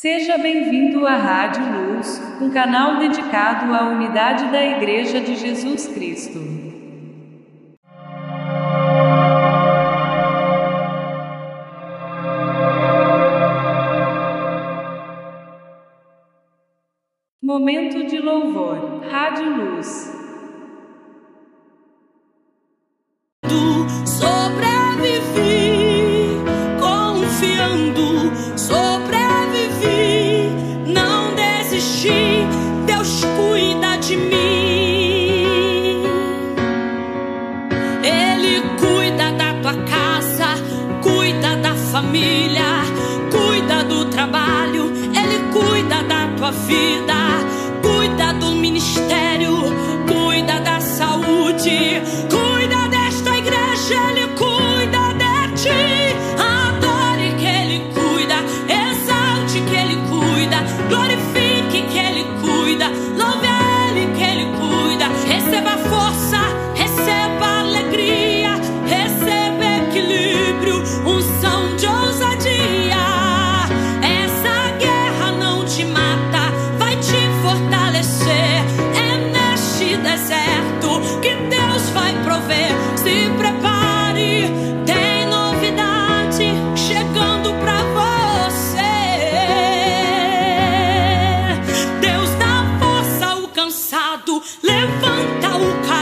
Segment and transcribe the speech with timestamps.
[0.00, 6.38] Seja bem-vindo à Rádio Luz, um canal dedicado à unidade da Igreja de Jesus Cristo.
[17.42, 20.17] Momento de louvor, Rádio Luz.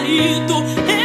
[0.06, 0.95] marido.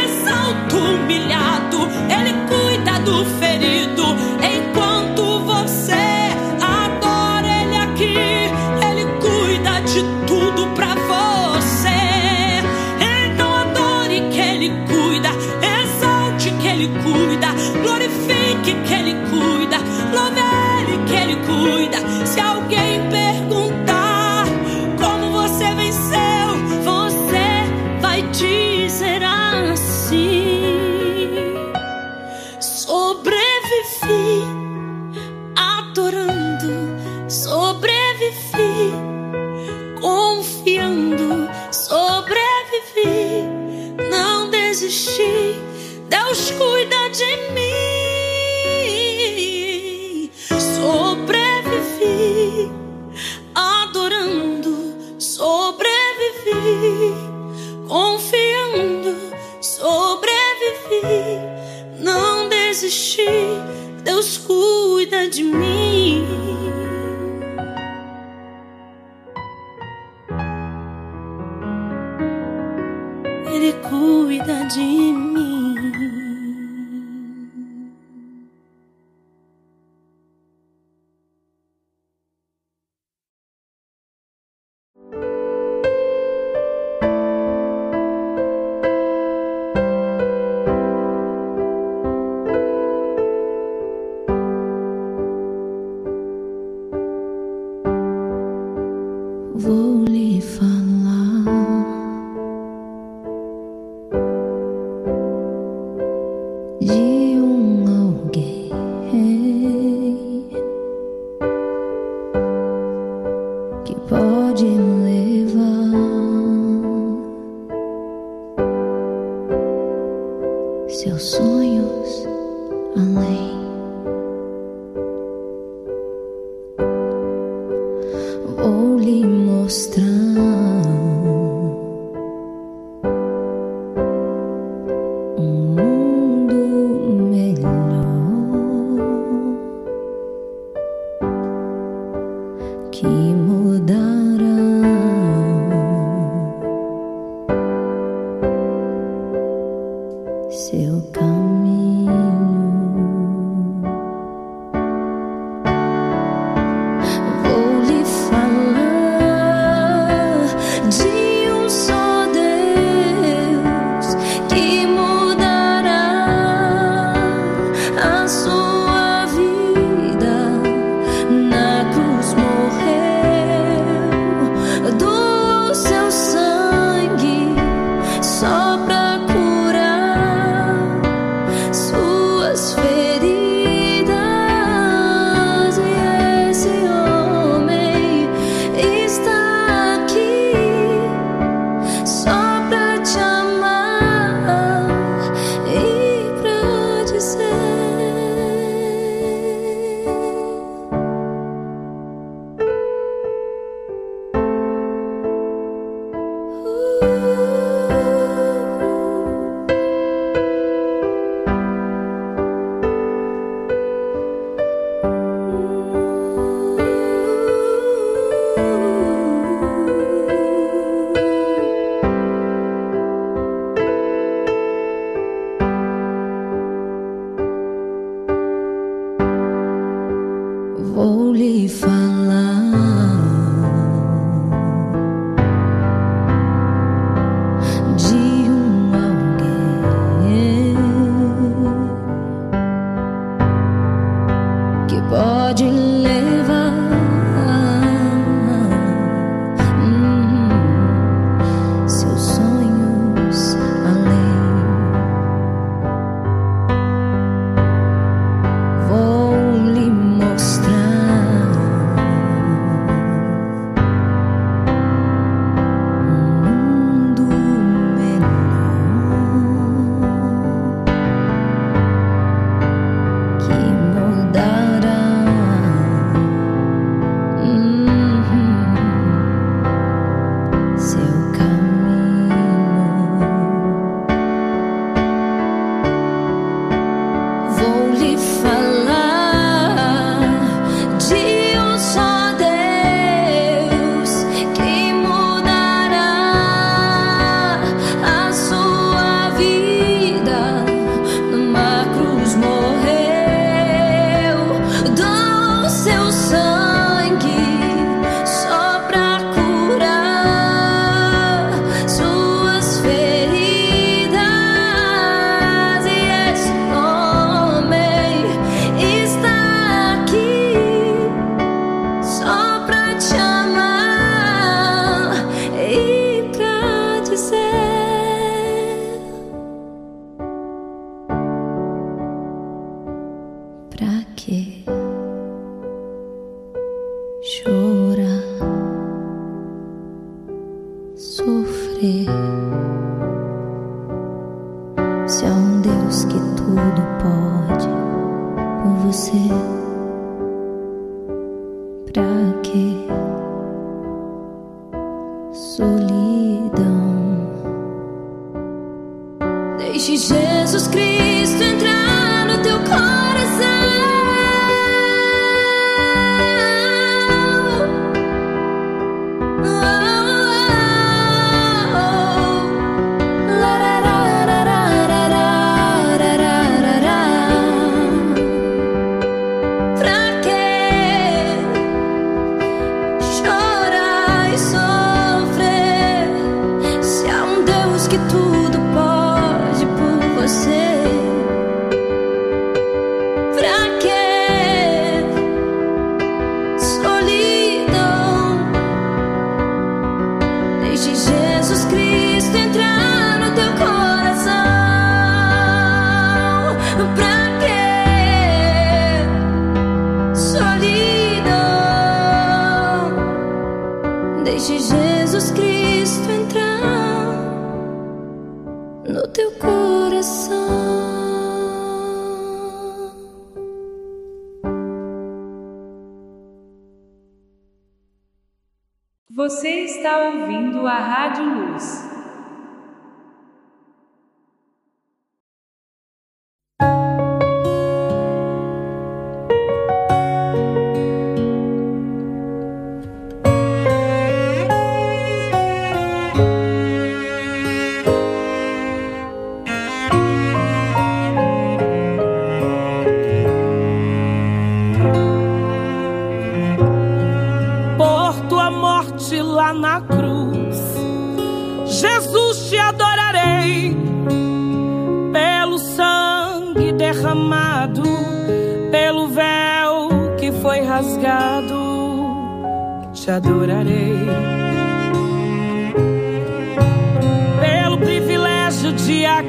[99.72, 100.71] 不离分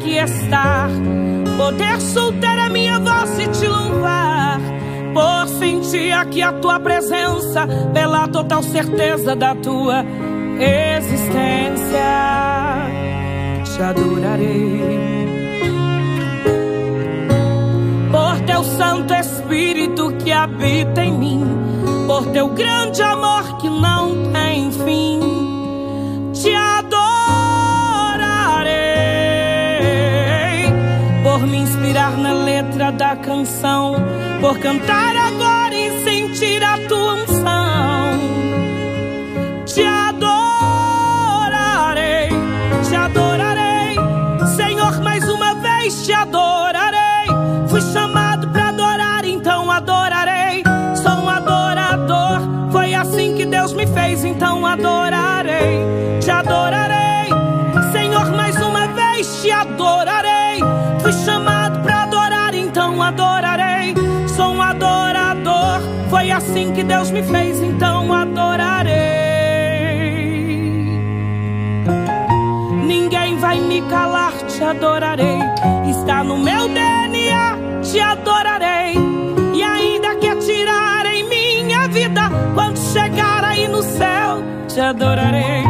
[0.04, 0.90] aqui estar,
[1.56, 4.60] poder soltar a minha voz e te louvar,
[5.14, 10.06] por sentir aqui a tua presença, pela total certeza da tua
[10.60, 12.04] existência.
[13.64, 15.24] Te adorarei.
[18.12, 21.44] Por teu Santo Espírito que habita em mim,
[22.08, 25.13] por teu grande amor que não tem fim
[33.34, 33.96] canção,
[34.40, 38.20] por cantar agora e sentir a tua unção.
[39.66, 40.30] Te adorarei,
[42.88, 43.96] te adorarei,
[44.56, 46.23] Senhor, mais uma vez te adorarei.
[66.44, 68.94] Assim que Deus me fez, então adorarei.
[72.86, 75.40] Ninguém vai me calar, te adorarei.
[75.90, 78.96] Está no meu DNA, te adorarei.
[79.54, 85.64] E ainda que atirarem minha vida, quando chegar aí no céu, te adorarei.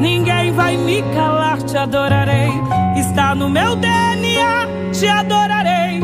[0.00, 2.50] Ninguém vai me calar, te adorarei.
[2.96, 6.00] Está no meu DNA, te adorarei.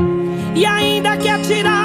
[0.54, 1.83] E ainda que atirarem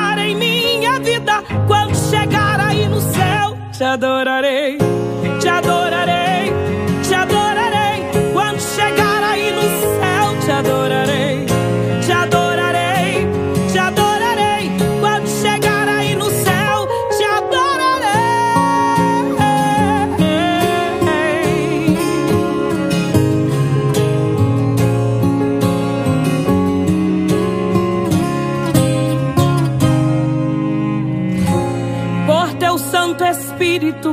[3.80, 4.99] céu,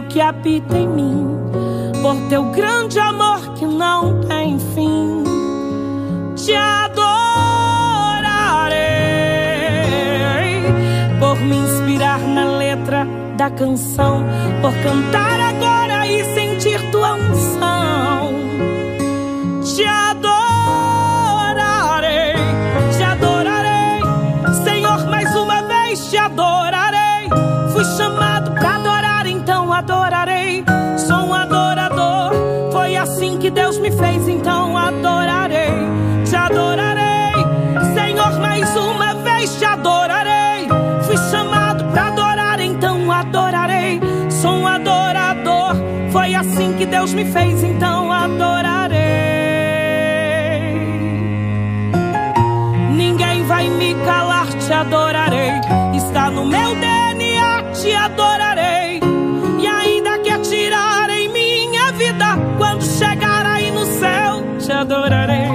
[0.02, 1.26] Que habita em mim,
[2.00, 5.24] por teu grande amor que não tem fim,
[6.34, 6.96] te adorarei,
[11.18, 14.24] por me inspirar na letra da canção,
[14.62, 18.34] por cantar agora e sentir tua unção.
[19.64, 20.24] Te adorarei,
[22.96, 24.00] te adorarei,
[24.64, 27.28] Senhor, mais uma vez te adorarei.
[27.72, 28.15] Fui chamado
[33.06, 35.70] assim que Deus me fez, então adorarei.
[36.24, 37.34] Te adorarei,
[37.94, 40.66] Senhor, mais uma vez te adorarei.
[41.04, 44.00] Fui chamado para adorar, então adorarei.
[44.28, 45.76] Sou um adorador,
[46.10, 48.96] foi assim que Deus me fez, então adorarei.
[52.90, 55.52] Ninguém vai me calar, te adorarei.
[55.94, 56.74] Está no meu
[64.86, 65.48] adorarei.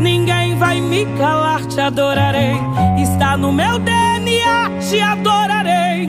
[0.00, 2.54] Ninguém vai me calar, te adorarei.
[3.02, 6.08] Está no meu DNA, te adorarei.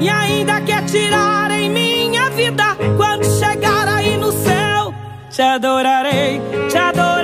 [0.00, 4.92] E ainda que atirarem minha vida, quando chegar aí no céu,
[5.30, 7.15] te adorarei, te adorarei,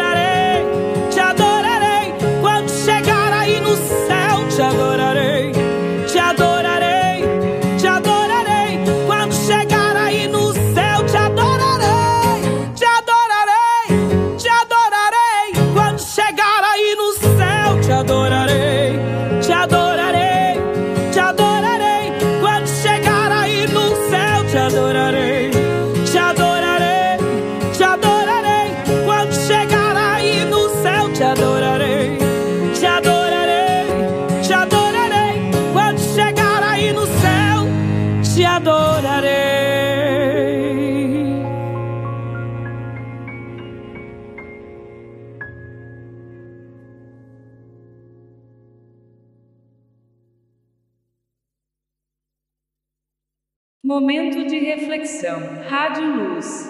[53.92, 55.38] Momento de reflexão.
[55.68, 56.66] Rádio Luz.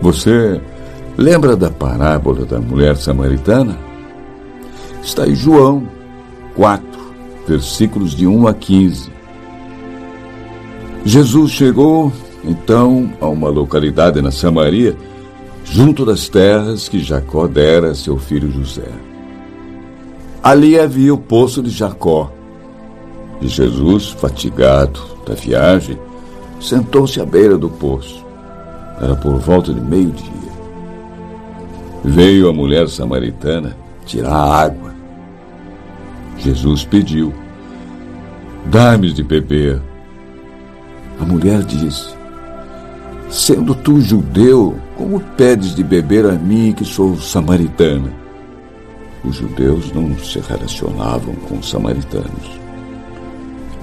[0.00, 0.60] Você
[1.16, 3.78] lembra da parábola da mulher samaritana?
[5.00, 5.88] Está em João
[6.56, 6.84] 4,
[7.46, 9.12] versículos de 1 a 15.
[11.04, 14.96] Jesus chegou, então, a uma localidade na Samaria,
[15.70, 18.90] junto das terras que Jacó dera a seu filho José.
[20.42, 22.32] Ali havia o poço de Jacó.
[23.40, 25.98] E Jesus, fatigado da viagem,
[26.60, 28.24] sentou-se à beira do poço.
[29.00, 30.28] Era por volta de meio-dia.
[32.02, 34.94] Veio a mulher samaritana tirar a água.
[36.38, 37.32] Jesus pediu:
[38.66, 39.80] Dá-me de beber.
[41.20, 42.17] A mulher disse:
[43.30, 48.10] Sendo tu judeu, como pedes de beber a mim que sou samaritana?
[49.22, 52.58] Os judeus não se relacionavam com os samaritanos.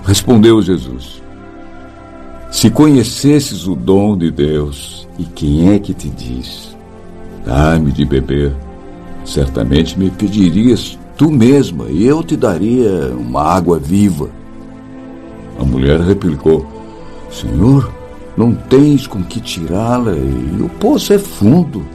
[0.03, 1.21] Respondeu Jesus:
[2.51, 6.75] Se conhecesses o dom de Deus, e quem é que te diz?
[7.45, 8.51] Dá-me de beber.
[9.23, 14.29] Certamente me pedirias tu mesma, e eu te daria uma água viva.
[15.59, 16.65] A mulher replicou:
[17.29, 17.91] Senhor,
[18.37, 21.85] não tens com que tirá-la, e o poço é fundo.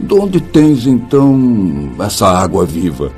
[0.00, 3.10] De onde tens então essa água viva?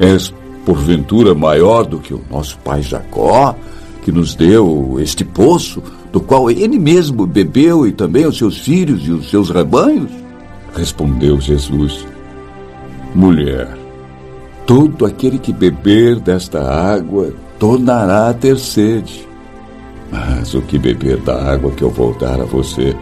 [0.00, 0.32] És
[0.64, 3.54] porventura maior do que o nosso pai Jacó,
[4.02, 5.82] que nos deu este poço,
[6.12, 10.10] do qual ele mesmo bebeu e também os seus filhos e os seus rebanhos?
[10.74, 12.06] Respondeu Jesus:
[13.14, 13.76] Mulher,
[14.66, 19.29] todo aquele que beber desta água tornará a ter sede.
[20.10, 22.94] Mas o que beber da água que eu vou dar a você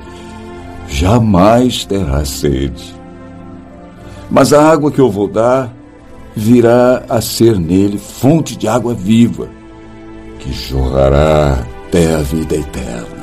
[0.88, 2.94] jamais terá sede.
[4.30, 5.72] Mas a água que eu vou dar
[6.36, 9.48] virá a ser nele fonte de água viva,
[10.38, 13.18] que jorrará até a vida eterna.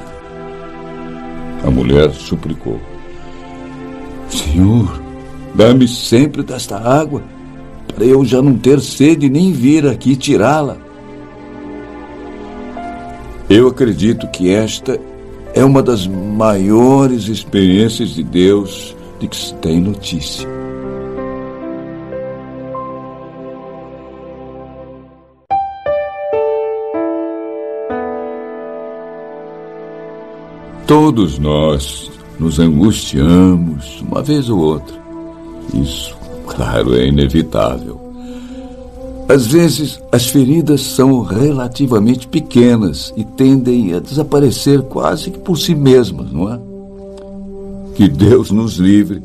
[1.63, 2.79] A mulher suplicou:
[4.29, 5.01] Senhor,
[5.53, 7.21] dá-me sempre desta água,
[7.93, 10.84] para eu já não ter sede nem vir aqui tirá-la.
[13.49, 14.99] Eu acredito que esta
[15.53, 20.47] é uma das maiores experiências de Deus de que se tem notícia.
[30.87, 34.95] Todos nós nos angustiamos uma vez ou outra.
[35.73, 36.15] Isso,
[36.47, 38.04] claro, é inevitável.
[39.27, 45.73] Às vezes, as feridas são relativamente pequenas e tendem a desaparecer quase que por si
[45.73, 46.59] mesmas, não é?
[47.95, 49.23] Que Deus nos livre.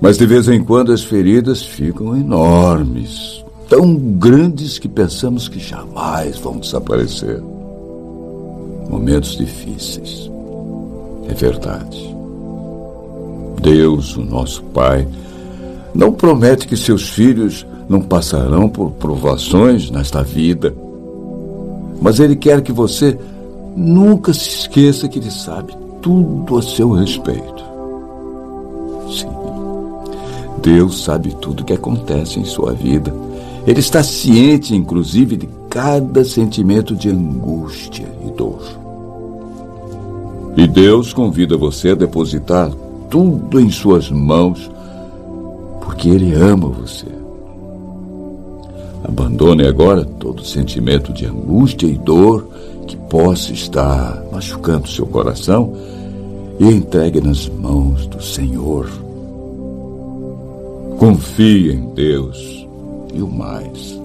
[0.00, 6.38] Mas de vez em quando as feridas ficam enormes, tão grandes que pensamos que jamais
[6.38, 7.40] vão desaparecer.
[8.88, 10.30] Momentos difíceis.
[11.28, 12.16] É verdade.
[13.60, 15.06] Deus, o nosso Pai,
[15.94, 20.74] não promete que seus filhos não passarão por provações nesta vida.
[22.00, 23.18] Mas Ele quer que você
[23.76, 27.62] nunca se esqueça que Ele sabe tudo a seu respeito.
[29.10, 29.28] Sim,
[30.62, 33.14] Deus sabe tudo o que acontece em sua vida.
[33.66, 38.60] Ele está ciente, inclusive, de cada sentimento de angústia e dor.
[40.56, 42.70] E Deus convida você a depositar
[43.08, 44.70] tudo em suas mãos,
[45.80, 47.21] porque Ele ama você.
[49.12, 52.48] Abandone agora todo sentimento de angústia e dor
[52.86, 55.70] que possa estar machucando seu coração
[56.58, 58.88] e entregue nas mãos do Senhor.
[60.98, 62.66] Confie em Deus
[63.12, 64.00] e o mais,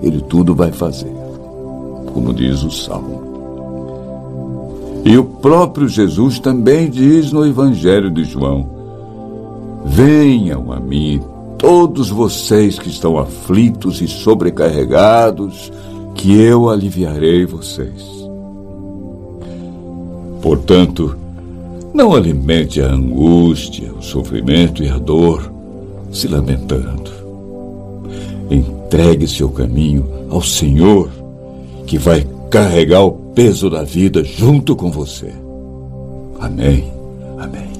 [0.00, 1.12] Ele tudo vai fazer,
[2.14, 3.20] como diz o Salmo.
[5.04, 8.70] E o próprio Jesus também diz no Evangelho de João:
[9.84, 11.20] Venham a mim
[11.62, 15.72] todos vocês que estão aflitos e sobrecarregados,
[16.12, 18.02] que eu aliviarei vocês.
[20.42, 21.16] Portanto,
[21.94, 25.52] não alimente a angústia, o sofrimento e a dor,
[26.10, 27.12] se lamentando.
[28.50, 31.10] Entregue seu caminho ao Senhor,
[31.86, 35.32] que vai carregar o peso da vida junto com você.
[36.40, 36.92] Amém.
[37.38, 37.71] Amém.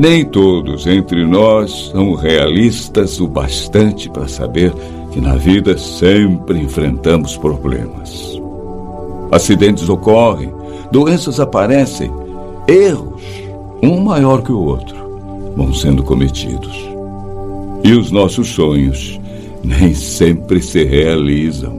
[0.00, 4.72] Nem todos entre nós são realistas o bastante para saber
[5.12, 8.40] que na vida sempre enfrentamos problemas.
[9.30, 10.50] Acidentes ocorrem,
[10.90, 12.10] doenças aparecem,
[12.66, 13.22] erros,
[13.82, 14.96] um maior que o outro,
[15.54, 16.74] vão sendo cometidos.
[17.84, 19.20] E os nossos sonhos
[19.62, 21.78] nem sempre se realizam.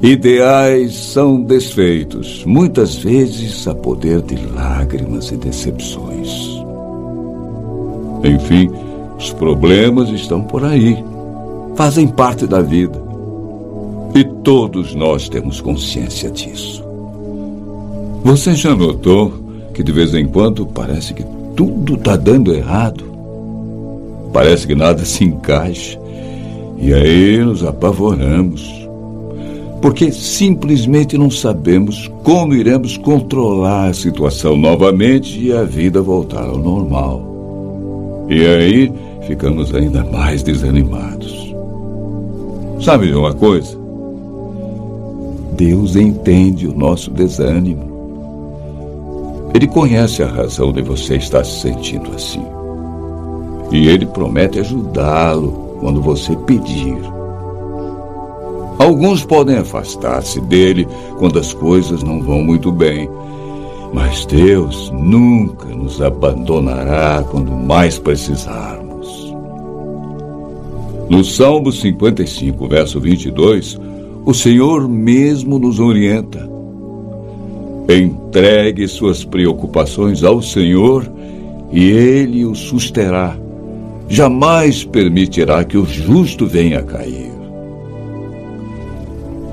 [0.00, 6.55] Ideais são desfeitos, muitas vezes a poder de lágrimas e decepções.
[8.26, 8.70] Enfim,
[9.18, 11.02] os problemas estão por aí.
[11.74, 13.00] Fazem parte da vida.
[14.14, 16.84] E todos nós temos consciência disso.
[18.24, 19.32] Você já notou
[19.72, 23.04] que de vez em quando parece que tudo está dando errado?
[24.32, 25.98] Parece que nada se encaixa.
[26.78, 28.74] E aí nos apavoramos.
[29.80, 36.58] Porque simplesmente não sabemos como iremos controlar a situação novamente e a vida voltar ao
[36.58, 37.35] normal.
[38.28, 38.92] E aí
[39.26, 41.54] ficamos ainda mais desanimados.
[42.80, 43.76] Sabe uma coisa?
[45.52, 47.96] Deus entende o nosso desânimo.
[49.54, 52.44] Ele conhece a razão de você estar se sentindo assim.
[53.72, 56.98] E ele promete ajudá-lo quando você pedir.
[58.78, 60.86] Alguns podem afastar-se dele
[61.18, 63.08] quando as coisas não vão muito bem
[63.96, 69.34] mas Deus nunca nos abandonará quando mais precisarmos.
[71.08, 73.80] No Salmo 55, verso 22,
[74.26, 76.46] o Senhor mesmo nos orienta.
[77.88, 81.10] Entregue suas preocupações ao Senhor
[81.72, 83.34] e Ele o susterá.
[84.10, 87.35] Jamais permitirá que o justo venha a cair.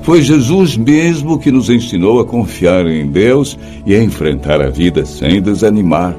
[0.04, 5.06] Foi Jesus mesmo que nos ensinou a confiar em Deus e a enfrentar a vida
[5.06, 6.14] sem desanimar.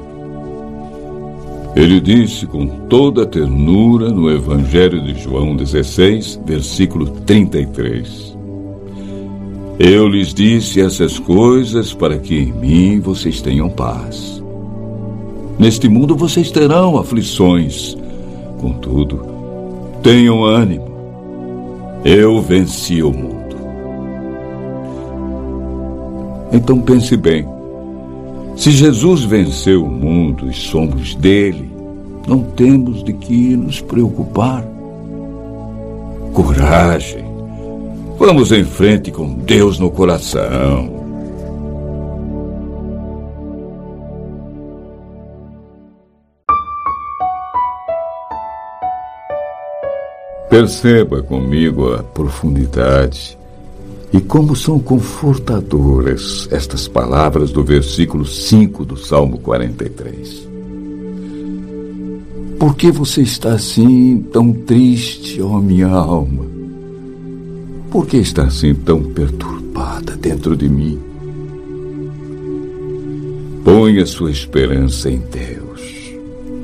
[1.76, 8.36] Ele disse com toda ternura no Evangelho de João 16, versículo 33.
[9.78, 14.42] Eu lhes disse essas coisas para que em mim vocês tenham paz.
[15.60, 17.96] Neste mundo vocês terão aflições.
[18.58, 19.22] Contudo,
[20.02, 20.88] tenham ânimo.
[22.04, 23.35] Eu venci o mundo.
[26.56, 27.46] Então pense bem.
[28.56, 31.70] Se Jesus venceu o mundo e somos dele,
[32.26, 34.64] não temos de que nos preocupar.
[36.32, 37.26] Coragem.
[38.18, 40.96] Vamos em frente com Deus no coração.
[50.48, 53.36] Perceba comigo a profundidade
[54.12, 60.46] e como são confortadoras estas palavras do versículo 5 do Salmo 43.
[62.58, 66.46] Por que você está assim, tão triste, ó minha alma?
[67.90, 70.98] Por que está assim tão perturbada dentro de mim?
[73.62, 76.14] Ponha sua esperança em Deus,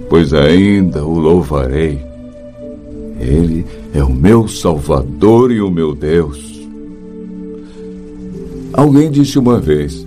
[0.08, 2.00] pois ainda o louvarei.
[3.18, 6.51] Ele é o meu Salvador e o meu Deus.
[8.72, 10.06] Alguém disse uma vez: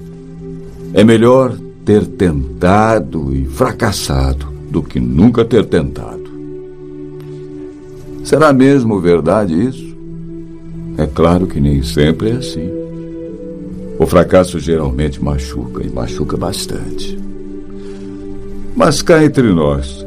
[0.93, 6.25] é melhor ter tentado e fracassado do que nunca ter tentado.
[8.23, 9.95] Será mesmo verdade isso?
[10.97, 12.69] É claro que nem sempre é assim.
[13.99, 17.19] O fracasso geralmente machuca e machuca bastante.
[18.75, 20.06] Mas cá entre nós,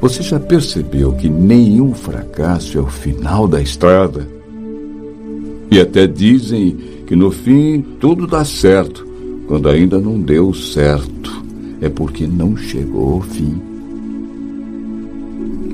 [0.00, 4.37] você já percebeu que nenhum fracasso é o final da estrada?
[5.70, 6.76] E até dizem
[7.06, 9.06] que no fim tudo dá certo,
[9.46, 11.38] quando ainda não deu certo.
[11.80, 13.60] É porque não chegou ao fim.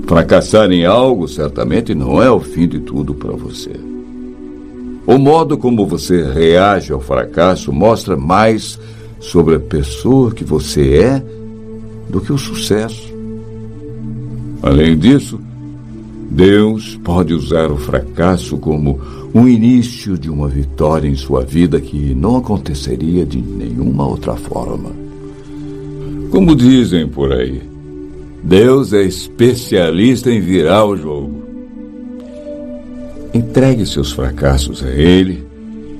[0.06, 3.72] Fracassar em algo certamente não é o fim de tudo para você.
[5.06, 8.78] O modo como você reage ao fracasso mostra mais
[9.18, 11.24] sobre a pessoa que você é
[12.08, 13.12] do que o sucesso.
[14.62, 15.40] Além disso,
[16.30, 19.00] Deus pode usar o fracasso como
[19.34, 24.92] um início de uma vitória em sua vida que não aconteceria de nenhuma outra forma.
[26.30, 27.60] Como dizem por aí,
[28.44, 31.42] Deus é especialista em virar o jogo.
[33.34, 35.42] Entregue seus fracassos a Ele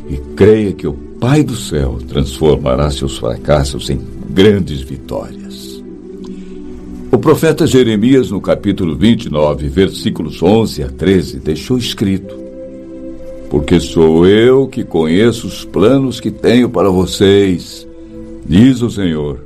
[0.09, 3.99] e creia que o Pai do céu transformará seus fracassos em
[4.31, 5.83] grandes vitórias.
[7.11, 12.44] O profeta Jeremias, no capítulo 29, versículos 11 a 13, deixou escrito:
[13.55, 17.87] Porque sou eu que conheço os planos que tenho para vocês,
[18.45, 19.39] diz o Senhor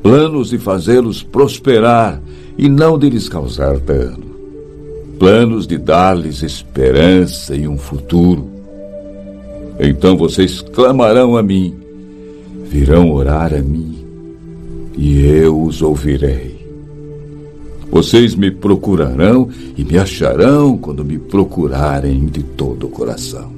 [0.00, 2.22] planos de fazê-los prosperar
[2.56, 4.24] e não de lhes causar dano,
[5.18, 8.48] planos de dar-lhes esperança e um futuro.
[9.80, 11.74] Então vocês clamarão a mim,
[12.66, 13.98] virão orar a mim,
[14.96, 16.57] e eu os ouvirei.
[17.90, 23.50] Vocês me procurarão e me acharão quando me procurarem de todo o coração.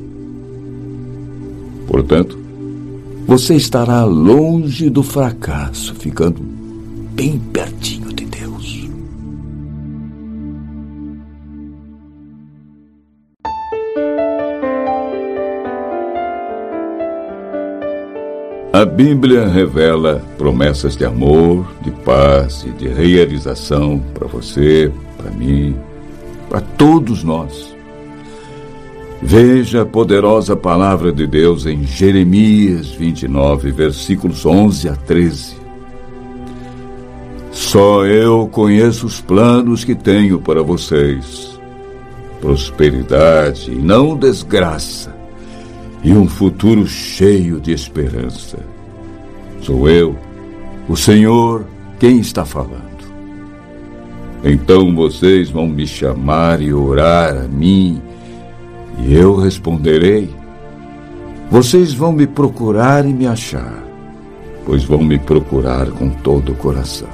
[1.87, 2.39] Portanto,
[3.27, 6.41] você estará longe do fracasso, ficando
[7.15, 8.00] bem pertinho
[18.81, 25.77] A Bíblia revela promessas de amor, de paz e de realização para você, para mim,
[26.49, 27.77] para todos nós.
[29.21, 35.57] Veja a poderosa palavra de Deus em Jeremias 29, versículos 11 a 13.
[37.53, 41.61] Só eu conheço os planos que tenho para vocês:
[42.41, 45.15] prosperidade e não desgraça,
[46.03, 48.59] e um futuro cheio de esperança.
[49.61, 50.17] Sou eu,
[50.89, 51.65] o Senhor,
[51.99, 52.91] quem está falando.
[54.43, 58.01] Então vocês vão me chamar e orar a mim
[58.99, 60.31] e eu responderei:
[61.51, 63.85] Vocês vão me procurar e me achar,
[64.65, 67.09] pois vão me procurar com todo o coração.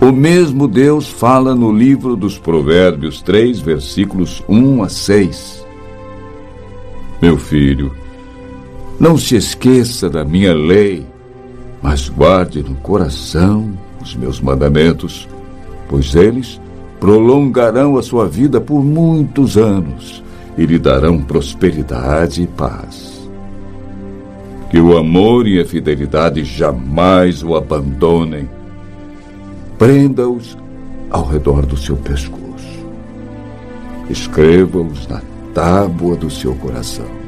[0.00, 5.61] O mesmo Deus fala no livro dos Provérbios 3, versículos 1 a 6.
[7.22, 7.94] Meu filho,
[8.98, 11.06] não se esqueça da minha lei,
[11.80, 15.28] mas guarde no coração os meus mandamentos,
[15.88, 16.60] pois eles
[16.98, 20.20] prolongarão a sua vida por muitos anos
[20.58, 23.30] e lhe darão prosperidade e paz.
[24.68, 28.50] Que o amor e a fidelidade jamais o abandonem.
[29.78, 30.58] Prenda-os
[31.08, 32.42] ao redor do seu pescoço.
[34.10, 35.20] Escreva-os na
[35.54, 37.22] tábua do seu coração.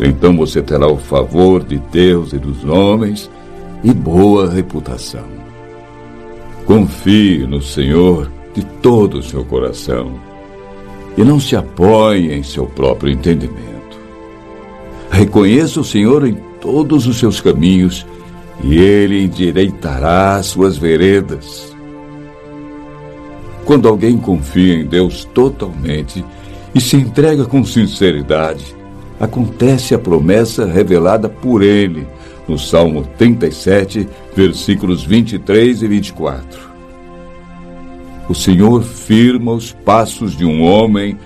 [0.00, 3.30] Então você terá o favor de Deus e dos homens
[3.82, 5.24] e boa reputação.
[6.64, 10.12] Confie no Senhor de todo o seu coração
[11.16, 13.98] e não se apoie em seu próprio entendimento.
[15.10, 18.06] Reconheça o Senhor em todos os seus caminhos
[18.62, 21.74] e ele endireitará as suas veredas.
[23.64, 26.24] Quando alguém confia em Deus totalmente
[26.74, 28.76] e se entrega com sinceridade,
[29.18, 32.06] acontece a promessa revelada por ele
[32.46, 36.68] no Salmo 37, versículos 23 e 24.
[38.28, 41.18] O Senhor firma os passos de um homem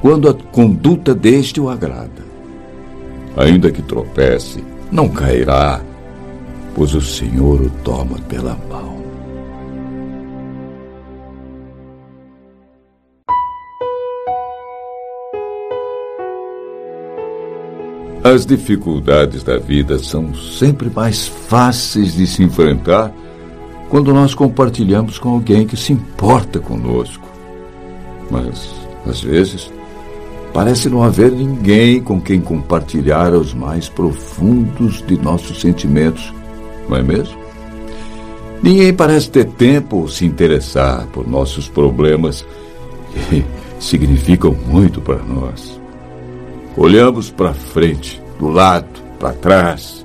[0.00, 2.24] quando a conduta deste o agrada.
[3.36, 5.80] Ainda que tropece, não cairá,
[6.74, 8.93] pois o Senhor o toma pela mão.
[18.24, 23.12] As dificuldades da vida são sempre mais fáceis de se enfrentar
[23.90, 27.28] quando nós compartilhamos com alguém que se importa conosco.
[28.30, 28.74] Mas,
[29.06, 29.70] às vezes,
[30.54, 36.32] parece não haver ninguém com quem compartilhar os mais profundos de nossos sentimentos,
[36.88, 37.38] não é mesmo?
[38.62, 42.42] Ninguém parece ter tempo ou se interessar por nossos problemas
[43.28, 43.44] que
[43.78, 45.83] significam muito para nós.
[46.76, 48.86] Olhamos para frente, do lado,
[49.18, 50.04] para trás,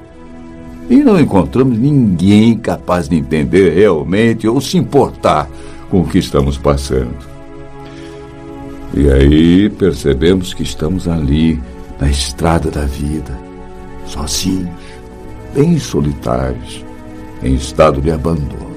[0.89, 5.49] e não encontramos ninguém capaz de entender realmente ou se importar
[5.89, 7.17] com o que estamos passando.
[8.93, 11.59] E aí percebemos que estamos ali,
[11.99, 13.37] na estrada da vida,
[14.05, 14.69] sozinhos,
[15.53, 16.83] bem solitários,
[17.43, 18.69] em estado de abandono.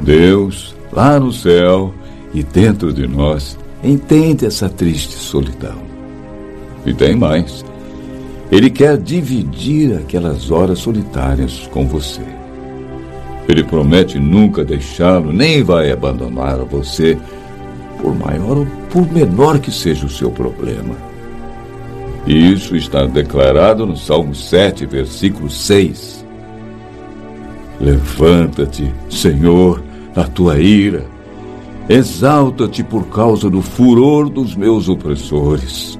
[0.00, 1.92] Deus, lá no céu
[2.32, 5.89] e dentro de nós, entende essa triste solidão.
[6.84, 7.64] E tem mais.
[8.50, 12.22] Ele quer dividir aquelas horas solitárias com você.
[13.48, 17.16] Ele promete nunca deixá-lo, nem vai abandonar você,
[18.00, 20.96] por maior ou por menor que seja o seu problema.
[22.26, 26.24] Isso está declarado no Salmo 7, versículo 6.
[27.80, 29.82] Levanta-te, Senhor,
[30.14, 31.04] na tua ira.
[31.88, 35.99] Exalta-te por causa do furor dos meus opressores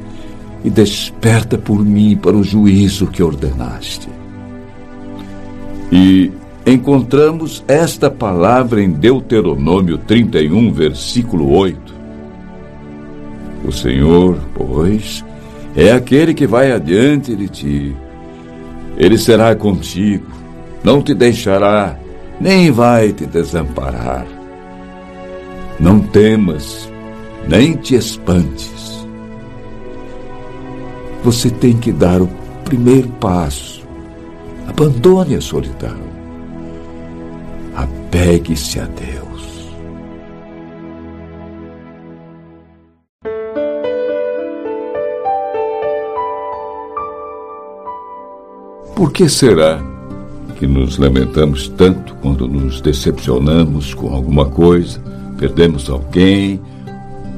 [0.65, 4.09] e desperta por mim para o juízo que ordenaste.
[5.91, 6.31] E
[6.67, 11.95] encontramos esta palavra em Deuteronômio 31, versículo 8.
[13.65, 15.25] O Senhor, pois,
[15.75, 17.97] é aquele que vai adiante de ti.
[18.97, 20.27] Ele será contigo,
[20.85, 21.97] não te deixará,
[22.41, 24.27] nem vai te desamparar.
[25.79, 26.91] Não temas,
[27.49, 29.00] nem te espantes
[31.23, 32.29] você tem que dar o
[32.65, 33.87] primeiro passo.
[34.67, 35.99] Abandone a solidão.
[37.75, 39.31] Apegue-se a Deus.
[48.95, 49.83] Por que será
[50.59, 55.03] que nos lamentamos tanto quando nos decepcionamos com alguma coisa,
[55.39, 56.61] perdemos alguém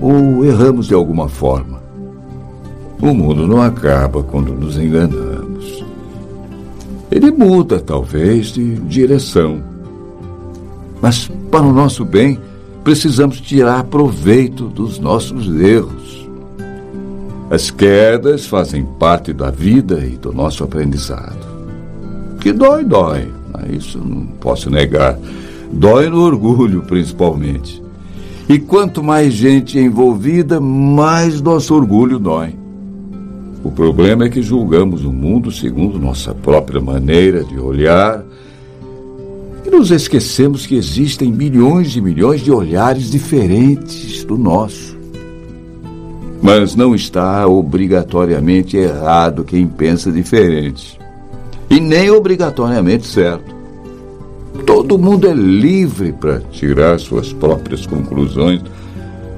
[0.00, 1.81] ou erramos de alguma forma?
[3.02, 5.84] O mundo não acaba quando nos enganamos.
[7.10, 9.60] Ele muda, talvez, de direção.
[11.00, 12.38] Mas, para o nosso bem,
[12.84, 16.28] precisamos tirar proveito dos nossos erros.
[17.50, 21.44] As quedas fazem parte da vida e do nosso aprendizado.
[22.38, 23.28] Que dói, dói.
[23.68, 25.18] Isso não posso negar.
[25.72, 27.82] Dói no orgulho, principalmente.
[28.48, 32.61] E quanto mais gente envolvida, mais nosso orgulho dói.
[33.64, 38.24] O problema é que julgamos o mundo segundo nossa própria maneira de olhar
[39.64, 44.96] e nos esquecemos que existem milhões e milhões de olhares diferentes do nosso.
[46.42, 50.98] Mas não está obrigatoriamente errado quem pensa diferente.
[51.70, 53.54] E nem obrigatoriamente certo.
[54.66, 58.60] Todo mundo é livre para tirar suas próprias conclusões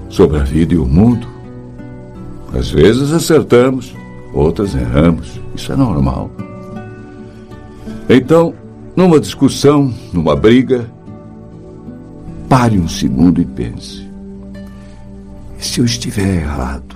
[0.09, 1.27] sobre a vida e o mundo.
[2.55, 3.95] Às vezes acertamos,
[4.35, 5.41] outras erramos.
[5.55, 6.31] Isso é normal.
[8.09, 8.53] Então,
[8.95, 10.91] numa discussão, numa briga,
[12.49, 14.07] pare um segundo e pense.
[15.59, 16.95] Se eu estiver errado?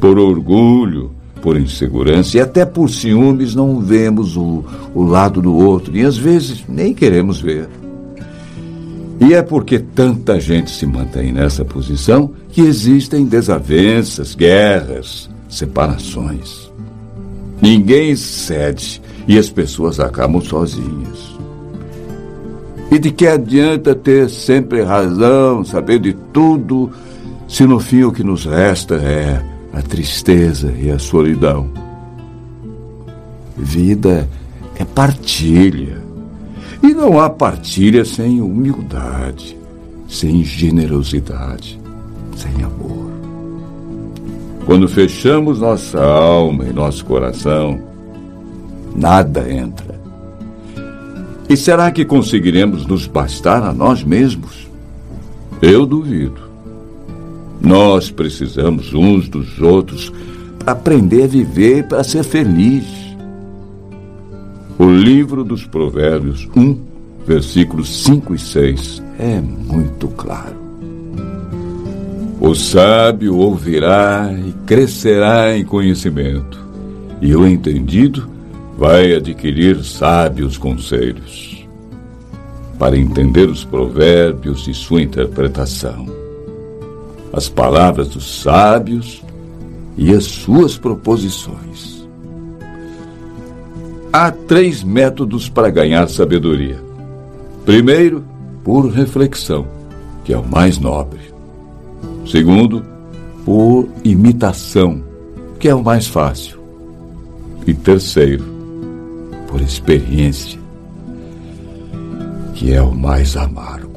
[0.00, 1.10] Por orgulho,
[1.42, 6.16] por insegurança e até por ciúmes, não vemos o, o lado do outro e às
[6.16, 7.68] vezes nem queremos ver.
[9.20, 16.70] E é porque tanta gente se mantém nessa posição que existem desavenças, guerras, separações.
[17.60, 21.36] Ninguém cede e as pessoas acabam sozinhas.
[22.90, 26.90] E de que adianta ter sempre razão, saber de tudo,
[27.46, 31.68] se no fim o que nos resta é a tristeza e a solidão?
[33.56, 34.28] Vida
[34.76, 35.97] é partilha.
[36.82, 39.56] E não há partilha sem humildade,
[40.08, 41.78] sem generosidade,
[42.36, 43.10] sem amor.
[44.64, 47.80] Quando fechamos nossa alma e nosso coração,
[48.94, 49.98] nada entra.
[51.48, 54.68] E será que conseguiremos nos bastar a nós mesmos?
[55.62, 56.48] Eu duvido.
[57.60, 60.12] Nós precisamos uns dos outros
[60.58, 62.84] para aprender a viver para ser feliz.
[64.80, 66.78] O livro dos Provérbios 1,
[67.26, 70.54] versículos 5 e 6 é muito claro.
[72.40, 76.64] O sábio ouvirá e crescerá em conhecimento,
[77.20, 78.30] e o entendido
[78.78, 81.66] vai adquirir sábios conselhos
[82.78, 86.06] para entender os provérbios e sua interpretação,
[87.32, 89.24] as palavras dos sábios
[89.96, 91.97] e as suas proposições.
[94.10, 96.80] Há três métodos para ganhar sabedoria.
[97.66, 98.24] Primeiro,
[98.64, 99.66] por reflexão,
[100.24, 101.20] que é o mais nobre.
[102.26, 102.82] Segundo,
[103.44, 105.04] por imitação,
[105.60, 106.58] que é o mais fácil.
[107.66, 108.44] E terceiro,
[109.46, 110.58] por experiência,
[112.54, 113.88] que é o mais amargo.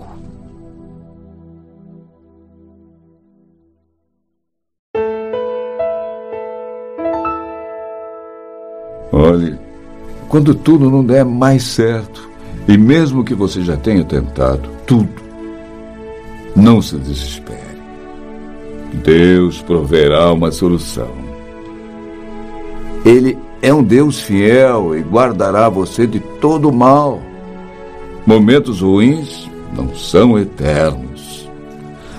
[9.14, 9.61] Olhe,
[10.32, 12.30] quando tudo não der mais certo,
[12.66, 15.10] e mesmo que você já tenha tentado tudo,
[16.56, 17.60] não se desespere.
[19.04, 21.12] Deus proverá uma solução.
[23.04, 27.22] Ele é um Deus fiel e guardará você de todo o mal.
[28.26, 31.50] Momentos ruins não são eternos.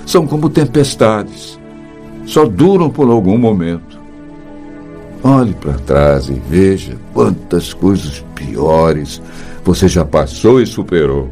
[0.04, 1.58] São como tempestades.
[2.26, 3.91] Só duram por algum momento.
[5.24, 9.22] Olhe para trás e veja quantas coisas piores
[9.64, 11.30] você já passou e superou.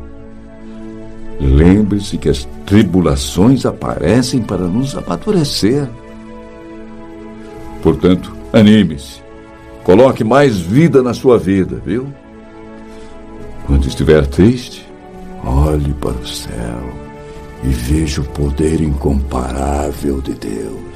[1.41, 5.89] Lembre-se que as tribulações aparecem para nos amadurecer.
[7.83, 9.21] Portanto, anime-se.
[9.83, 12.07] Coloque mais vida na sua vida, viu?
[13.67, 14.87] Quando estiver triste,
[15.45, 16.93] olhe para o céu
[17.65, 20.90] e veja o poder incomparável de Deus.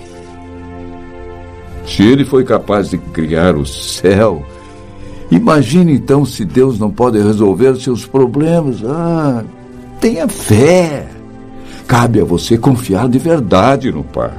[1.86, 4.44] Se ele foi capaz de criar o céu,
[5.30, 8.82] imagine então se Deus não pode resolver seus problemas.
[8.84, 9.44] Ah,
[10.00, 11.06] tenha fé.
[11.86, 14.32] Cabe a você confiar de verdade no Pai.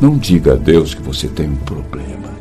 [0.00, 2.34] Não diga a Deus que você tem um problema.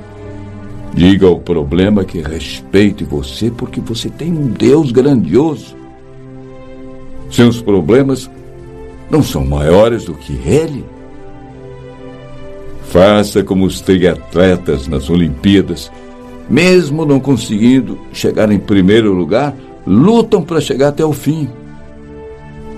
[0.94, 5.76] Diga ao problema que respeite você, porque você tem um Deus grandioso.
[7.32, 8.30] Seus problemas
[9.10, 10.84] não são maiores do que Ele.
[12.94, 15.92] Faça como os triatletas nas Olimpíadas,
[16.48, 21.50] mesmo não conseguindo chegar em primeiro lugar, lutam para chegar até o fim.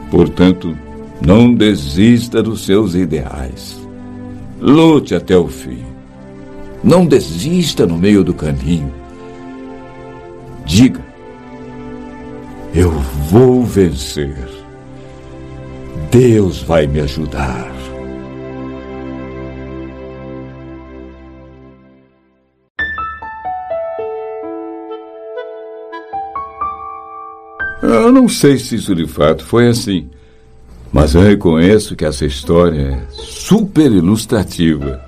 [0.10, 0.74] Portanto,
[1.20, 3.78] não desista dos seus ideais.
[4.62, 5.84] Lute até o fim.
[6.82, 8.94] Não desista no meio do caminho.
[10.66, 11.02] Diga:
[12.74, 12.92] Eu
[13.30, 14.48] vou vencer.
[16.10, 17.75] Deus vai me ajudar.
[28.16, 30.08] Não sei se isso de fato foi assim,
[30.90, 35.04] mas eu reconheço que essa história é super ilustrativa.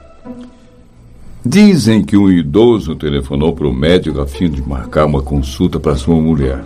[1.46, 5.96] Dizem que um idoso telefonou para o médico a fim de marcar uma consulta para
[5.96, 6.66] sua mulher.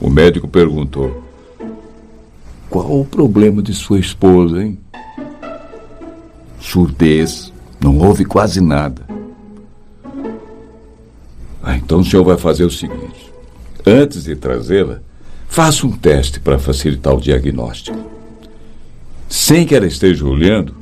[0.00, 1.22] O médico perguntou:
[2.68, 4.76] Qual o problema de sua esposa, hein?
[6.58, 7.52] Surdez.
[7.78, 9.02] Não houve quase nada.
[11.62, 13.32] Ah, então o senhor vai fazer o seguinte:
[13.86, 15.00] antes de trazê-la,
[15.48, 17.98] faça um teste para facilitar o diagnóstico.
[19.28, 20.74] sem que ela esteja olhando,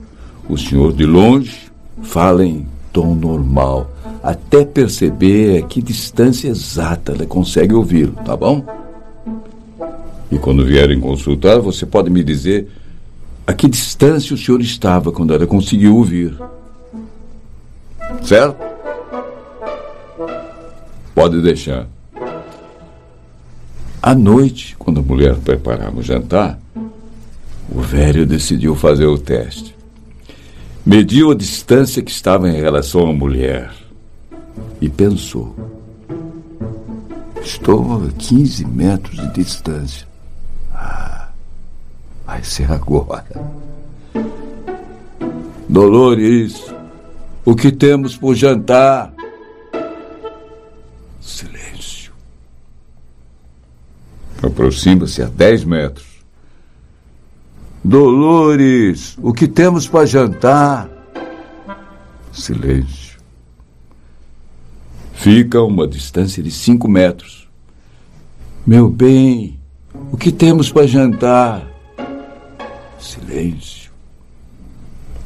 [0.49, 1.71] o senhor de longe
[2.03, 3.91] fala em tom normal,
[4.23, 8.65] até perceber a que distância exata ela consegue ouvi-lo, tá bom?
[10.31, 12.69] E quando vierem consultar, você pode me dizer
[13.47, 16.35] a que distância o senhor estava quando ela conseguiu ouvir.
[18.23, 18.57] Certo?
[21.15, 21.87] Pode deixar.
[24.07, 26.61] À noite, quando a mulher preparava o jantar,
[27.71, 29.75] o velho decidiu fazer o teste.
[30.85, 33.73] Mediu a distância que estava em relação à mulher
[34.79, 35.57] e pensou:
[37.43, 40.07] Estou a 15 metros de distância.
[40.71, 41.29] Ah,
[42.27, 43.25] vai ser agora.
[45.67, 46.63] Dolores,
[47.43, 49.14] o que temos por jantar?
[54.45, 56.07] Aproxima-se a 10 metros.
[57.83, 60.89] Dolores, o que temos para jantar?
[62.33, 63.19] Silêncio.
[65.13, 67.49] Fica a uma distância de cinco metros.
[68.67, 69.59] Meu bem,
[70.13, 71.67] o que temos para jantar?
[72.99, 73.91] Silêncio.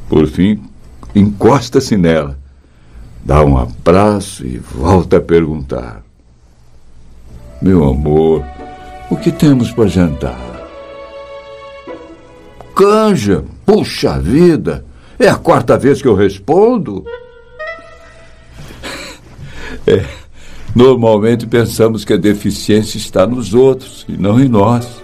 [0.09, 0.63] Por fim,
[1.15, 2.39] encosta-se nela,
[3.25, 6.03] dá um abraço e volta a perguntar:
[7.61, 8.45] Meu amor,
[9.11, 10.39] o que temos para jantar?
[12.75, 14.85] Canja, puxa vida,
[15.19, 17.05] é a quarta vez que eu respondo.
[19.87, 20.05] É,
[20.75, 25.03] normalmente pensamos que a deficiência está nos outros e não em nós.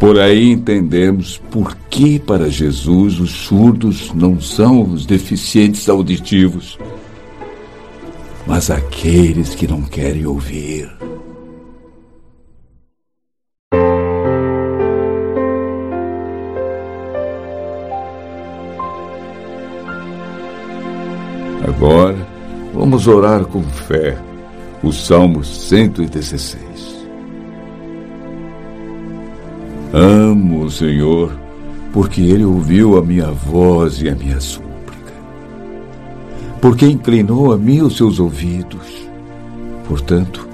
[0.00, 6.78] Por aí entendemos por que, para Jesus, os surdos não são os deficientes auditivos,
[8.46, 10.90] mas aqueles que não querem ouvir.
[23.06, 24.18] Orar com fé
[24.82, 26.60] o Salmo 116.
[29.92, 31.32] Amo o Senhor,
[31.92, 35.12] porque Ele ouviu a minha voz e a minha súplica.
[36.60, 39.08] Porque inclinou a mim os seus ouvidos.
[39.88, 40.46] Portanto,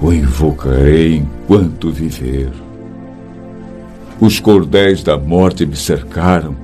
[0.00, 2.50] o invocarei enquanto viver.
[4.20, 6.56] Os cordéis da morte me cercaram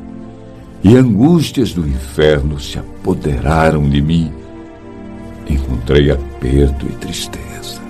[0.82, 4.39] e angústias do inferno se apoderaram de mim.
[5.49, 7.80] Encontrei aperto e tristeza.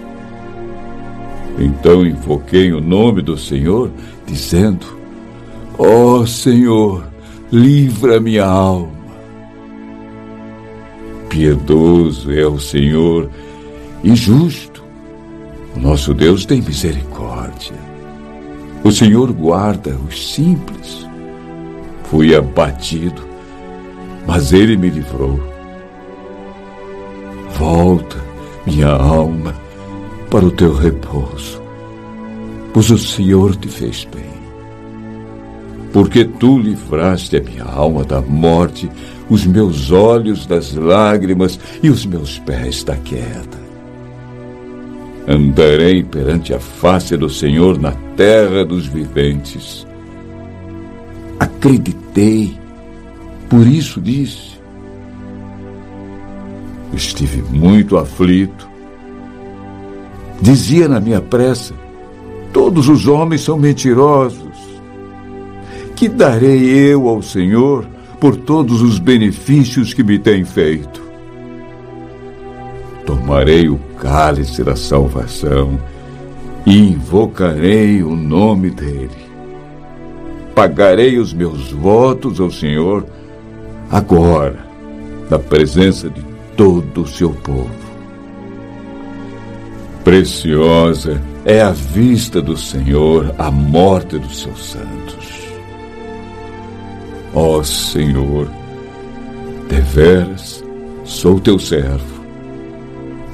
[1.59, 3.91] Então invoquei o nome do Senhor,
[4.27, 4.87] dizendo:
[5.79, 7.05] Ó oh, Senhor,
[7.53, 9.01] livra minha alma.
[11.29, 13.31] Piedoso é o Senhor
[14.03, 14.83] e justo.
[15.77, 17.77] O nosso Deus tem misericórdia.
[18.83, 21.01] O Senhor guarda os simples
[22.11, 23.23] Fui abatido,
[24.27, 25.41] mas ele me livrou.
[27.61, 28.17] Volta,
[28.67, 29.55] minha alma,
[30.31, 31.63] para o teu repouso,
[32.73, 34.31] pois o Senhor te fez bem.
[35.93, 38.91] Porque tu livraste a minha alma da morte,
[39.29, 43.61] os meus olhos das lágrimas e os meus pés da queda.
[45.29, 49.87] Andarei perante a face do Senhor na terra dos viventes
[51.61, 52.59] acreditei.
[53.49, 54.50] Por isso disse.
[56.93, 58.69] Estive muito aflito.
[60.41, 61.75] Dizia na minha pressa:
[62.53, 64.59] todos os homens são mentirosos.
[65.95, 67.87] Que darei eu ao Senhor
[68.19, 71.03] por todos os benefícios que me tem feito?
[73.05, 75.79] Tomarei o cálice da salvação
[76.65, 79.31] e invocarei o nome dele
[80.61, 83.07] pagarei os meus votos ao Senhor
[83.91, 84.59] agora,
[85.31, 86.21] na presença de
[86.61, 87.71] todo o seu povo.
[90.05, 95.41] Preciosa é a vista do Senhor a morte dos seus santos.
[97.33, 98.47] Ó Senhor,
[99.71, 100.63] deveras
[101.03, 102.23] sou teu servo,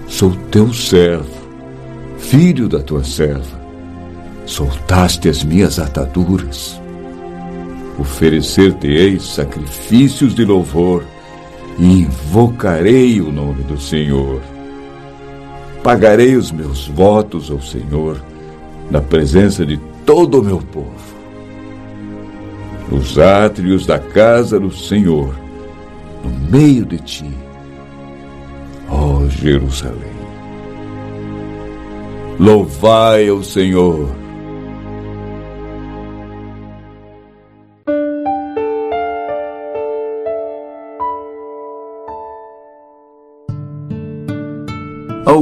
[0.07, 1.49] sou teu servo,
[2.18, 3.61] filho da tua serva.
[4.45, 6.81] Soltaste as minhas ataduras
[7.99, 11.03] oferecer-te-ei sacrifícios de louvor
[11.79, 14.41] invocarei o nome do Senhor.
[15.83, 18.20] Pagarei os meus votos ao Senhor
[18.91, 21.16] na presença de todo o meu povo.
[22.91, 25.35] Nos átrios da casa do Senhor,
[26.24, 27.31] no meio de ti,
[28.89, 30.16] ó Jerusalém.
[32.39, 34.26] Louvai ao Senhor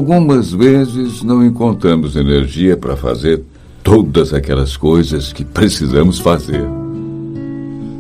[0.05, 3.43] Algumas vezes não encontramos energia para fazer
[3.83, 6.63] todas aquelas coisas que precisamos fazer.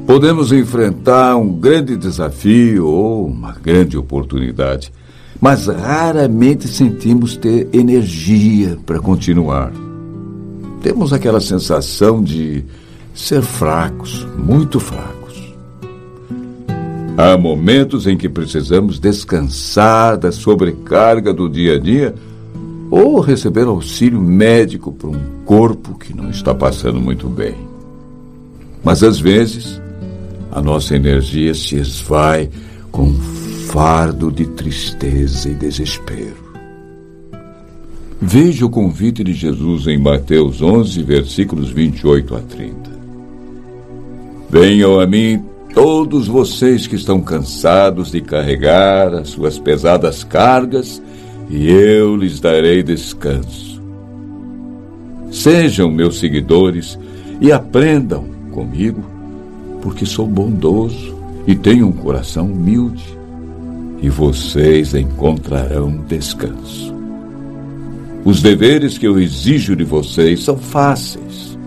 [0.07, 4.92] Podemos enfrentar um grande desafio ou uma grande oportunidade,
[5.40, 9.72] mas raramente sentimos ter energia para continuar.
[10.82, 12.66] Temos aquela sensação de
[13.14, 15.13] ser fracos, muito fracos.
[17.16, 22.14] Há momentos em que precisamos descansar da sobrecarga do dia a dia
[22.90, 27.54] ou receber auxílio médico para um corpo que não está passando muito bem.
[28.82, 29.80] Mas às vezes,
[30.50, 32.50] a nossa energia se esvai
[32.90, 33.14] com um
[33.68, 36.44] fardo de tristeza e desespero.
[38.20, 42.90] Veja o convite de Jesus em Mateus 11, versículos 28 a 30.
[44.50, 45.44] Venham a mim
[45.75, 51.03] Todos vocês que estão cansados de carregar as suas pesadas cargas,
[51.51, 53.83] e eu lhes darei descanso.
[55.33, 56.97] Sejam meus seguidores
[57.41, 59.05] e aprendam comigo,
[59.83, 63.18] porque sou bondoso e tenho um coração humilde,
[64.01, 66.95] e vocês encontrarão descanso.
[68.25, 71.59] Os deveres que eu exijo de vocês são fáceis,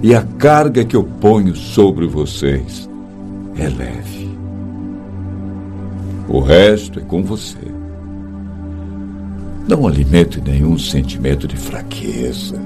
[0.00, 2.88] e a carga que eu ponho sobre vocês
[3.58, 4.38] é leve.
[6.28, 7.56] O resto é com você.
[9.66, 12.60] Não alimente nenhum sentimento de fraqueza.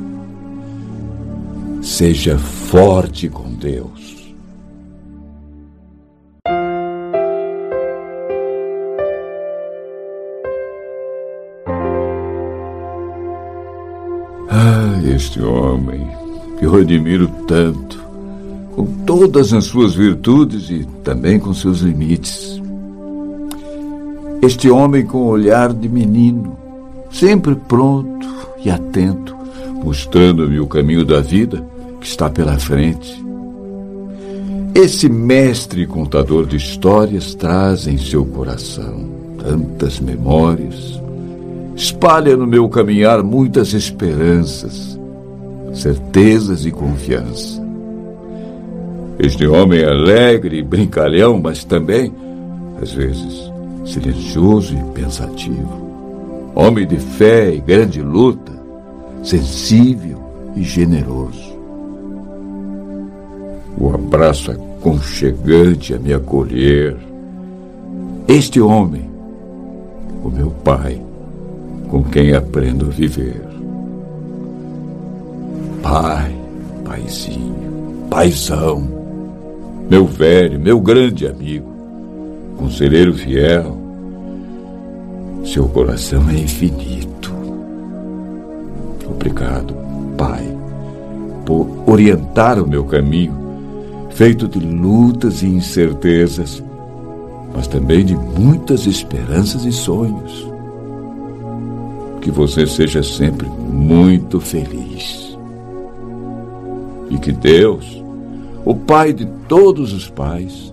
[1.81, 4.35] Seja forte com Deus.
[14.49, 16.07] Ah, este homem
[16.59, 18.02] que eu admiro tanto
[18.75, 22.61] com todas as suas virtudes e também com seus limites.
[24.41, 26.57] Este homem com olhar de menino,
[27.11, 28.29] sempre pronto
[28.65, 29.37] e atento,
[29.85, 31.65] mostrando-me o caminho da vida
[32.01, 33.23] que está pela frente.
[34.75, 39.07] Esse mestre contador de histórias traz em seu coração
[39.39, 41.01] tantas memórias,
[41.77, 44.99] espalha no meu caminhar muitas esperanças,
[45.75, 47.62] certezas e confiança.
[49.23, 52.13] Este homem é alegre e brincalhão, mas também,
[52.83, 53.53] às vezes,
[53.87, 56.51] silencioso e pensativo.
[56.57, 58.51] Homem de fé e grande luta,
[59.23, 60.21] sensível
[60.57, 61.57] e generoso.
[63.79, 66.97] O abraço aconchegante a me acolher.
[68.27, 69.09] Este homem,
[70.25, 71.01] o meu pai,
[71.89, 73.41] com quem aprendo a viver.
[75.81, 76.35] Pai,
[76.85, 79.02] paizinho, paizão
[79.93, 81.71] meu velho, meu grande amigo,
[82.57, 83.77] conselheiro fiel.
[85.45, 87.31] Seu coração é infinito.
[89.07, 89.77] Obrigado,
[90.17, 90.43] Pai,
[91.45, 93.35] por orientar o meu caminho,
[94.13, 96.65] feito de lutas e incertezas,
[97.55, 100.51] mas também de muitas esperanças e sonhos.
[102.23, 105.37] Que você seja sempre muito feliz.
[107.11, 108.02] E que Deus
[108.65, 110.73] o Pai de todos os pais,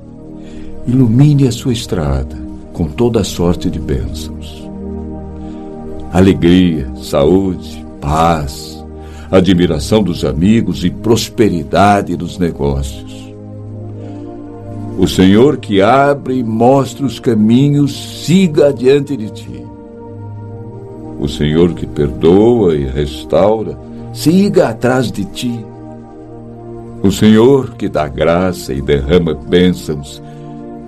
[0.86, 2.38] ilumine a sua estrada
[2.74, 4.70] com toda a sorte de bênçãos.
[6.14, 8.84] Alegria, saúde, paz,
[9.32, 13.34] admiração dos amigos e prosperidade dos negócios.
[14.98, 19.64] O Senhor que abre e mostra os caminhos, siga adiante de ti.
[21.20, 23.78] O Senhor que perdoa e restaura,
[24.14, 25.66] siga atrás de ti.
[27.02, 30.22] O Senhor que dá graça e derrama bênçãos,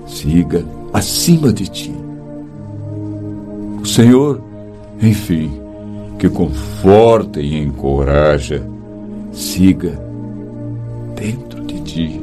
[0.06, 1.96] siga acima de ti.
[3.82, 4.42] O Senhor,
[5.02, 5.52] enfim,
[6.20, 8.62] que conforta e encoraja,
[9.32, 9.98] siga
[11.16, 12.22] dentro de ti.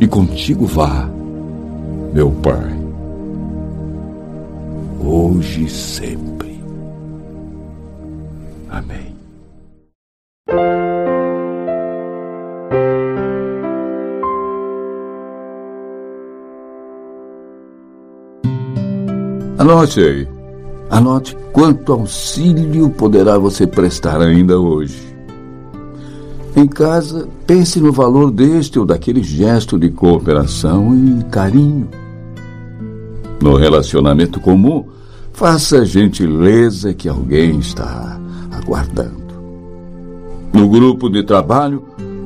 [0.00, 1.08] E contigo vá,
[2.12, 2.74] meu Pai,
[5.00, 6.33] hoje e sempre.
[19.64, 20.28] Anote aí.
[20.90, 25.16] Anote quanto auxílio poderá você prestar ainda hoje.
[26.54, 31.88] Em casa, pense no valor deste ou daquele gesto de cooperação e carinho.
[33.42, 34.84] No relacionamento comum,
[35.32, 38.20] faça a gentileza que alguém está
[38.52, 39.24] aguardando.
[40.52, 41.82] No grupo de trabalho,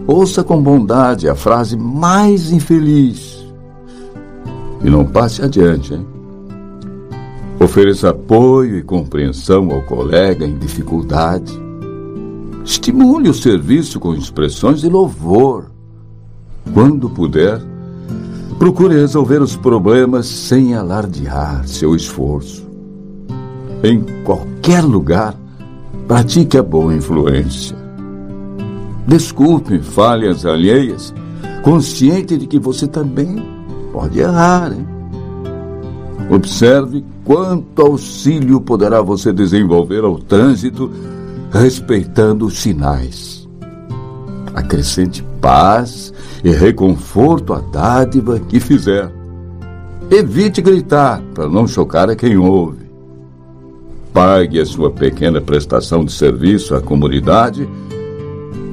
[0.09, 3.47] ouça com bondade a frase mais infeliz.
[4.83, 6.18] E não passe adiante, hein?
[7.61, 11.53] Ofereça apoio e compreensão ao colega em dificuldade.
[12.65, 15.67] Estimule o serviço com expressões de louvor.
[16.73, 17.61] Quando puder,
[18.61, 22.65] procure resolver os problemas sem alardear seu esforço.
[23.83, 25.35] Em qualquer lugar,
[26.07, 27.77] pratique a boa influência.
[29.07, 31.13] Desculpe falhas alheias,
[31.63, 33.45] consciente de que você também
[33.93, 34.73] pode errar.
[34.73, 34.98] Hein?
[36.31, 40.91] Observe quanto auxílio poderá você desenvolver ao trânsito
[41.51, 43.49] respeitando os sinais.
[44.55, 46.13] Acrescente paz
[46.45, 49.11] e reconforto à dádiva que fizer.
[50.11, 52.89] Evite gritar para não chocar a quem ouve.
[54.13, 57.69] Pague a sua pequena prestação de serviço à comunidade,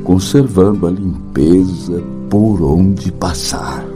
[0.04, 3.95] conservando a limpeza por onde passar.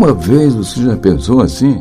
[0.00, 1.76] Alguma vez você já pensou assim?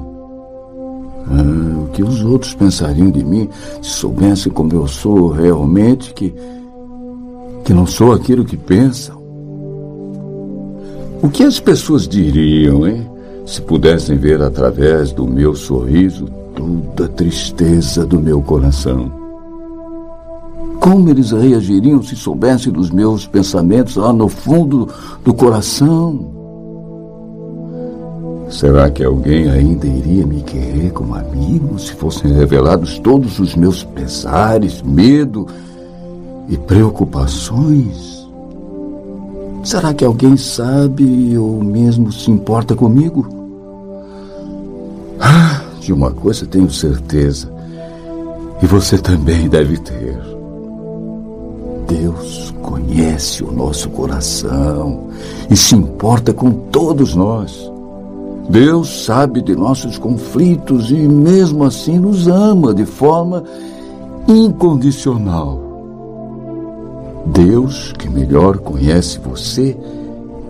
[1.32, 3.48] Ah, o que os outros pensariam de mim
[3.82, 6.36] se soubessem como eu sou realmente, que,
[7.64, 9.18] que não sou aquilo que pensam?
[11.22, 13.10] O que as pessoas diriam, hein?
[13.46, 19.10] Se pudessem ver através do meu sorriso toda a tristeza do meu coração.
[20.82, 24.90] Como eles reagiriam se soubessem dos meus pensamentos lá no fundo
[25.24, 26.39] do coração?
[28.50, 33.84] Será que alguém ainda iria me querer como amigo se fossem revelados todos os meus
[33.84, 35.46] pesares, medo
[36.48, 38.28] e preocupações?
[39.64, 43.28] Será que alguém sabe ou mesmo se importa comigo?
[45.20, 47.52] Ah, de uma coisa tenho certeza,
[48.64, 50.18] e você também deve ter.
[51.88, 55.10] Deus conhece o nosso coração
[55.50, 57.70] e se importa com todos nós.
[58.50, 63.44] Deus sabe de nossos conflitos e, mesmo assim, nos ama de forma
[64.28, 65.62] incondicional.
[67.28, 69.78] Deus, que melhor conhece você,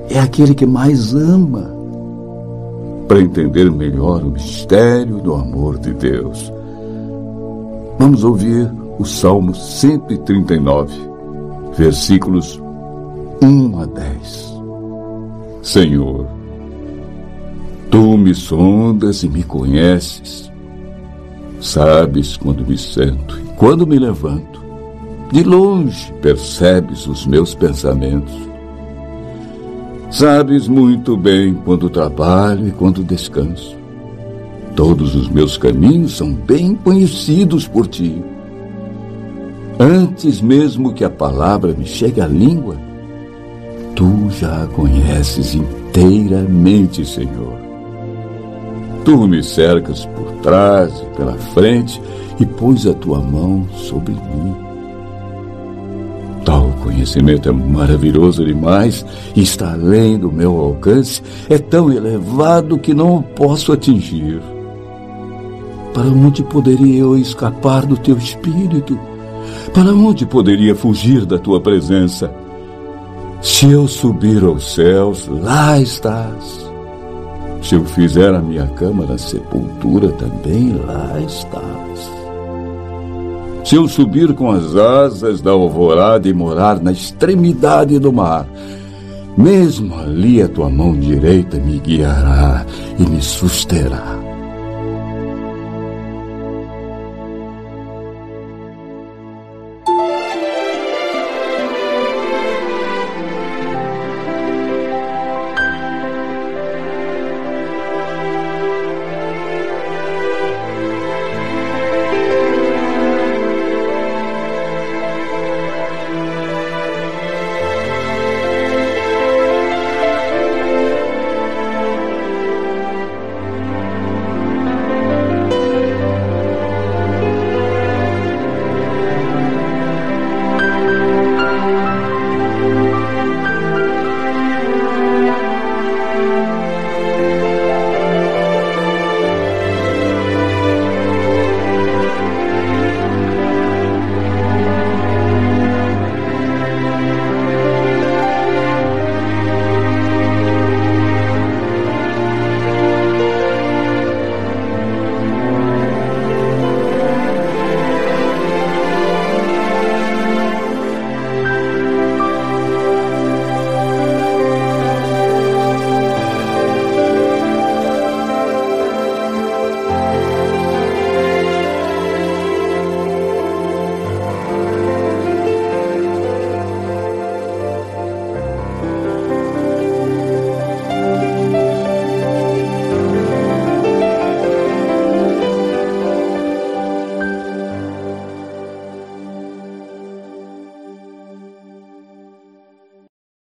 [0.09, 1.77] é aquele que mais ama.
[3.05, 6.53] Para entender melhor o mistério do amor de Deus,
[7.97, 10.93] vamos ouvir o Salmo 139,
[11.75, 12.61] versículos
[13.41, 14.59] 1 a 10.
[15.63, 16.38] Senhor,
[17.89, 20.51] Tu me sondas e me conheces.
[21.59, 24.59] Sabes quando me sento e quando me levanto.
[25.31, 28.33] De longe percebes os meus pensamentos.
[30.11, 33.75] Sabes muito bem quando trabalho e quando descanso.
[34.75, 38.23] Todos os meus caminhos são bem conhecidos por ti.
[39.79, 42.75] Antes mesmo que a palavra me chegue à língua,
[43.95, 47.68] tu já a conheces inteiramente, Senhor.
[49.09, 51.99] Tu me cercas por trás e pela frente
[52.39, 54.55] e pões a tua mão sobre mim.
[56.45, 59.03] Tal conhecimento é maravilhoso demais
[59.35, 64.39] e está além do meu alcance, é tão elevado que não o posso atingir.
[65.91, 68.95] Para onde poderia eu escapar do teu espírito?
[69.73, 72.31] Para onde poderia fugir da tua presença?
[73.41, 76.68] Se eu subir aos céus, lá estás.
[77.61, 82.11] Se eu fizer a minha cama na sepultura, também lá estás.
[83.63, 88.47] Se eu subir com as asas da alvorada e morar na extremidade do mar,
[89.37, 92.65] mesmo ali a tua mão direita me guiará
[92.97, 94.18] e me susterá.